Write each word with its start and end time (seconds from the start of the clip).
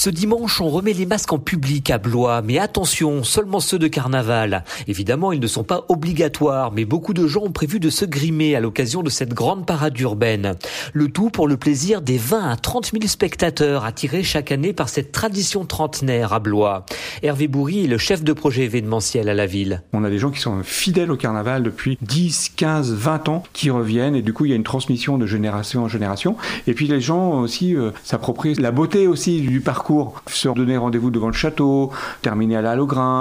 Ce 0.00 0.08
dimanche, 0.08 0.62
on 0.62 0.70
remet 0.70 0.94
les 0.94 1.04
masques 1.04 1.34
en 1.34 1.38
public 1.38 1.90
à 1.90 1.98
Blois, 1.98 2.40
mais 2.40 2.58
attention, 2.58 3.22
seulement 3.22 3.60
ceux 3.60 3.78
de 3.78 3.86
carnaval. 3.86 4.64
Évidemment, 4.88 5.30
ils 5.30 5.40
ne 5.40 5.46
sont 5.46 5.62
pas 5.62 5.84
obligatoires, 5.90 6.72
mais 6.72 6.86
beaucoup 6.86 7.12
de 7.12 7.26
gens 7.26 7.42
ont 7.42 7.52
prévu 7.52 7.80
de 7.80 7.90
se 7.90 8.06
grimer 8.06 8.56
à 8.56 8.60
l'occasion 8.60 9.02
de 9.02 9.10
cette 9.10 9.34
grande 9.34 9.66
parade 9.66 10.00
urbaine. 10.00 10.54
Le 10.94 11.08
tout 11.10 11.28
pour 11.28 11.46
le 11.46 11.58
plaisir 11.58 12.00
des 12.00 12.16
20 12.16 12.48
à 12.48 12.56
30 12.56 12.92
000 12.92 13.06
spectateurs 13.08 13.84
attirés 13.84 14.22
chaque 14.22 14.52
année 14.52 14.72
par 14.72 14.88
cette 14.88 15.12
tradition 15.12 15.66
trentenaire 15.66 16.32
à 16.32 16.38
Blois. 16.38 16.86
Hervé 17.22 17.46
Bourri 17.46 17.84
est 17.84 17.86
le 17.86 17.98
chef 17.98 18.24
de 18.24 18.32
projet 18.32 18.62
événementiel 18.62 19.28
à 19.28 19.34
la 19.34 19.44
ville. 19.44 19.82
On 19.92 20.02
a 20.02 20.08
des 20.08 20.18
gens 20.18 20.30
qui 20.30 20.40
sont 20.40 20.62
fidèles 20.62 21.10
au 21.10 21.18
carnaval 21.18 21.62
depuis 21.62 21.98
10, 22.00 22.52
15, 22.56 22.94
20 22.94 23.28
ans, 23.28 23.42
qui 23.52 23.68
reviennent, 23.68 24.16
et 24.16 24.22
du 24.22 24.32
coup, 24.32 24.46
il 24.46 24.48
y 24.48 24.54
a 24.54 24.56
une 24.56 24.64
transmission 24.64 25.18
de 25.18 25.26
génération 25.26 25.84
en 25.84 25.88
génération. 25.88 26.36
Et 26.66 26.72
puis 26.72 26.88
les 26.88 27.02
gens 27.02 27.32
aussi 27.32 27.76
euh, 27.76 27.90
s'approprient 28.02 28.54
la 28.54 28.70
beauté 28.70 29.06
aussi 29.06 29.42
du 29.42 29.60
parcours 29.60 29.89
se 30.26 30.48
donner 30.48 30.76
rendez-vous 30.76 31.10
devant 31.10 31.28
le 31.28 31.32
château, 31.32 31.90
terminer 32.22 32.56
à 32.56 32.62
la 32.62 32.76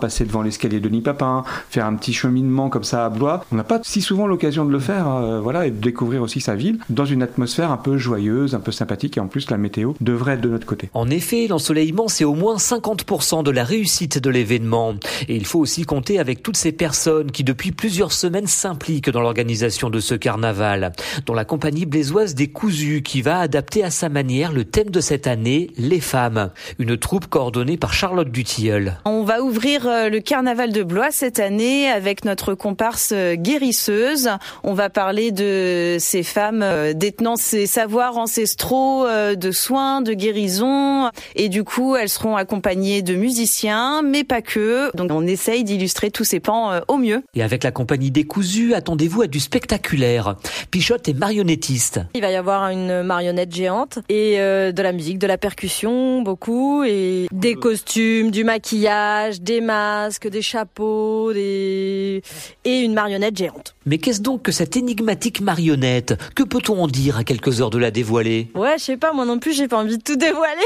passer 0.00 0.24
devant 0.24 0.42
l'escalier 0.42 0.80
de 0.80 0.88
Nipapin, 0.88 1.44
faire 1.70 1.86
un 1.86 1.94
petit 1.94 2.12
cheminement 2.12 2.68
comme 2.68 2.84
ça 2.84 3.04
à 3.04 3.08
Blois. 3.08 3.44
On 3.52 3.56
n'a 3.56 3.64
pas 3.64 3.80
si 3.82 4.00
souvent 4.00 4.26
l'occasion 4.26 4.64
de 4.64 4.70
le 4.70 4.78
faire, 4.78 5.08
euh, 5.08 5.40
voilà, 5.40 5.66
et 5.66 5.70
de 5.70 5.80
découvrir 5.80 6.22
aussi 6.22 6.40
sa 6.40 6.54
ville 6.54 6.78
dans 6.88 7.04
une 7.04 7.22
atmosphère 7.22 7.70
un 7.70 7.76
peu 7.76 7.98
joyeuse, 7.98 8.54
un 8.54 8.60
peu 8.60 8.72
sympathique, 8.72 9.16
et 9.16 9.20
en 9.20 9.26
plus 9.26 9.50
la 9.50 9.56
météo 9.56 9.92
devrait 10.00 10.34
être 10.34 10.40
de 10.40 10.48
notre 10.48 10.66
côté. 10.66 10.90
En 10.94 11.10
effet, 11.10 11.46
l'ensoleillement, 11.48 12.08
c'est 12.08 12.24
au 12.24 12.34
moins 12.34 12.56
50% 12.56 13.42
de 13.42 13.50
la 13.50 13.64
réussite 13.64 14.18
de 14.18 14.30
l'événement. 14.30 14.94
Et 15.28 15.36
il 15.36 15.46
faut 15.46 15.58
aussi 15.58 15.84
compter 15.84 16.18
avec 16.18 16.42
toutes 16.42 16.56
ces 16.56 16.72
personnes 16.72 17.30
qui, 17.30 17.44
depuis 17.44 17.72
plusieurs 17.72 18.12
semaines, 18.12 18.46
s'impliquent 18.46 19.10
dans 19.10 19.20
l'organisation 19.20 19.90
de 19.90 20.00
ce 20.00 20.14
carnaval, 20.14 20.92
dont 21.26 21.34
la 21.34 21.44
compagnie 21.44 21.86
blésoise 21.86 22.34
des 22.34 22.48
Cousus, 22.48 23.02
qui 23.02 23.22
va 23.22 23.40
adapter 23.40 23.84
à 23.84 23.90
sa 23.90 24.08
manière 24.08 24.52
le 24.52 24.64
thème 24.64 24.90
de 24.90 25.00
cette 25.00 25.26
année, 25.26 25.70
les 25.76 26.00
femmes 26.00 26.49
une 26.78 26.96
troupe 26.96 27.26
coordonnée 27.26 27.76
par 27.76 27.92
Charlotte 27.92 28.30
Dutilleul. 28.30 28.96
On 29.04 29.22
va 29.22 29.42
ouvrir 29.42 29.86
euh, 29.86 30.08
le 30.08 30.20
carnaval 30.20 30.72
de 30.72 30.82
Blois 30.82 31.10
cette 31.10 31.38
année 31.38 31.90
avec 31.90 32.24
notre 32.24 32.54
comparse 32.54 33.12
euh, 33.14 33.34
guérisseuse. 33.34 34.30
On 34.64 34.74
va 34.74 34.90
parler 34.90 35.30
de 35.30 35.96
ces 35.98 36.22
femmes 36.22 36.62
euh, 36.62 36.92
détenant 36.92 37.36
ces 37.36 37.66
savoirs 37.66 38.16
ancestraux 38.18 39.06
de 39.06 39.50
soins, 39.50 40.00
de 40.00 40.12
guérison. 40.12 41.10
Et 41.36 41.48
du 41.48 41.64
coup, 41.64 41.96
elles 41.96 42.08
seront 42.08 42.36
accompagnées 42.36 43.02
de 43.02 43.14
musiciens, 43.14 44.02
mais 44.02 44.24
pas 44.24 44.42
que. 44.42 44.94
Donc 44.96 45.10
on 45.12 45.26
essaye 45.26 45.64
d'illustrer 45.64 46.10
tous 46.10 46.24
ces 46.24 46.40
pans 46.40 46.80
au 46.88 46.96
mieux. 46.96 47.22
Et 47.34 47.42
avec 47.42 47.64
la 47.64 47.70
compagnie 47.70 48.10
Décousu, 48.10 48.74
attendez-vous 48.74 49.22
à 49.22 49.26
du 49.26 49.40
spectaculaire. 49.40 50.36
Pichotte 50.70 51.08
est 51.08 51.14
marionnettiste. 51.14 52.00
Il 52.14 52.22
va 52.22 52.30
y 52.30 52.36
avoir 52.36 52.68
une 52.70 53.02
marionnette 53.02 53.54
géante 53.54 53.98
et 54.08 54.36
de 54.36 54.82
la 54.82 54.92
musique, 54.92 55.18
de 55.18 55.26
la 55.26 55.38
percussion, 55.38 56.22
beaucoup 56.22 56.39
et 56.86 57.26
des 57.32 57.54
costumes, 57.54 58.30
du 58.30 58.44
maquillage, 58.44 59.40
des 59.40 59.60
masques, 59.60 60.28
des 60.28 60.42
chapeaux, 60.42 61.32
des... 61.32 62.22
et 62.64 62.80
une 62.80 62.94
marionnette 62.94 63.36
géante. 63.36 63.74
Mais 63.86 63.98
qu'est-ce 63.98 64.20
donc 64.20 64.42
que 64.42 64.52
cette 64.52 64.76
énigmatique 64.76 65.40
marionnette? 65.40 66.14
Que 66.34 66.42
peut-on 66.42 66.82
en 66.82 66.86
dire 66.88 67.18
à 67.18 67.24
quelques 67.24 67.60
heures 67.60 67.70
de 67.70 67.78
la 67.78 67.90
dévoiler? 67.90 68.48
Ouais, 68.54 68.78
je 68.78 68.84
sais 68.84 68.96
pas, 68.96 69.12
moi 69.12 69.24
non 69.24 69.38
plus, 69.38 69.52
j'ai 69.52 69.68
pas 69.68 69.78
envie 69.78 69.98
de 69.98 70.02
tout 70.02 70.16
dévoiler. 70.16 70.60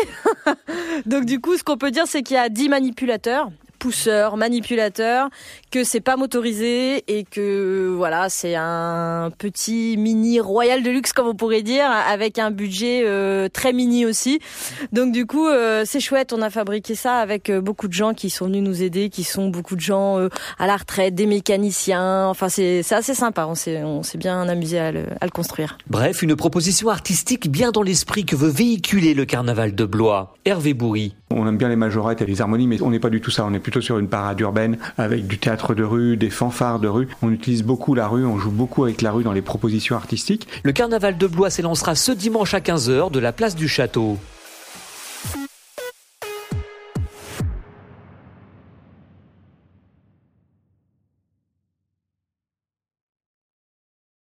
Donc 1.06 1.24
du 1.24 1.40
coup, 1.40 1.56
ce 1.56 1.64
qu'on 1.64 1.76
peut 1.76 1.90
dire, 1.90 2.04
c'est 2.06 2.22
qu'il 2.22 2.36
y 2.36 2.38
a 2.38 2.48
10 2.48 2.68
manipulateurs 2.68 3.50
pousseur, 3.84 4.38
manipulateur, 4.38 5.28
que 5.70 5.84
c'est 5.84 6.00
pas 6.00 6.16
motorisé 6.16 7.04
et 7.06 7.24
que 7.24 7.92
voilà, 7.94 8.30
c'est 8.30 8.54
un 8.54 9.30
petit 9.36 9.96
mini 9.98 10.40
royal 10.40 10.82
de 10.82 10.88
luxe 10.88 11.12
comme 11.12 11.26
on 11.26 11.34
pourrait 11.34 11.60
dire, 11.60 11.90
avec 11.90 12.38
un 12.38 12.50
budget 12.50 13.02
euh, 13.04 13.50
très 13.52 13.74
mini 13.74 14.06
aussi. 14.06 14.40
Donc 14.92 15.12
du 15.12 15.26
coup, 15.26 15.46
euh, 15.46 15.82
c'est 15.84 16.00
chouette. 16.00 16.32
On 16.32 16.40
a 16.40 16.48
fabriqué 16.48 16.94
ça 16.94 17.16
avec 17.16 17.50
euh, 17.50 17.60
beaucoup 17.60 17.86
de 17.86 17.92
gens 17.92 18.14
qui 18.14 18.30
sont 18.30 18.46
venus 18.46 18.62
nous 18.62 18.82
aider, 18.82 19.10
qui 19.10 19.22
sont 19.22 19.48
beaucoup 19.48 19.76
de 19.76 19.82
gens 19.82 20.18
à 20.58 20.66
la 20.66 20.78
retraite, 20.78 21.14
des 21.14 21.26
mécaniciens. 21.26 22.28
Enfin, 22.28 22.48
c'est 22.48 22.90
assez 22.90 23.12
sympa. 23.12 23.44
On 23.46 23.54
s'est 23.54 23.84
on 23.84 24.02
s'est 24.02 24.16
bien 24.16 24.48
amusé 24.48 24.78
à 24.78 24.92
le, 24.92 25.04
à 25.20 25.26
le 25.26 25.30
construire. 25.30 25.76
Bref, 25.90 26.22
une 26.22 26.36
proposition 26.36 26.88
artistique 26.88 27.50
bien 27.50 27.70
dans 27.70 27.82
l'esprit 27.82 28.24
que 28.24 28.34
veut 28.34 28.48
véhiculer 28.48 29.12
le 29.12 29.26
carnaval 29.26 29.74
de 29.74 29.84
Blois. 29.84 30.32
Hervé 30.46 30.72
Bourri. 30.72 31.14
On 31.36 31.48
aime 31.48 31.58
bien 31.58 31.68
les 31.68 31.76
majorettes 31.76 32.22
et 32.22 32.26
les 32.26 32.40
harmonies, 32.40 32.68
mais 32.68 32.80
on 32.80 32.90
n'est 32.90 33.00
pas 33.00 33.10
du 33.10 33.20
tout 33.20 33.32
ça. 33.32 33.44
On 33.44 33.52
est 33.52 33.58
sur 33.80 33.98
une 33.98 34.08
parade 34.08 34.40
urbaine 34.40 34.78
avec 34.98 35.26
du 35.26 35.38
théâtre 35.38 35.74
de 35.74 35.84
rue, 35.84 36.16
des 36.16 36.30
fanfares 36.30 36.78
de 36.78 36.88
rue. 36.88 37.08
On 37.22 37.30
utilise 37.30 37.62
beaucoup 37.62 37.94
la 37.94 38.08
rue, 38.08 38.24
on 38.24 38.38
joue 38.38 38.50
beaucoup 38.50 38.84
avec 38.84 39.02
la 39.02 39.12
rue 39.12 39.24
dans 39.24 39.32
les 39.32 39.42
propositions 39.42 39.96
artistiques. 39.96 40.48
Le 40.62 40.72
carnaval 40.72 41.18
de 41.18 41.26
Blois 41.26 41.50
s'élancera 41.50 41.94
ce 41.94 42.12
dimanche 42.12 42.54
à 42.54 42.60
15h 42.60 43.10
de 43.10 43.20
la 43.20 43.32
place 43.32 43.54
du 43.54 43.68
château. 43.68 44.18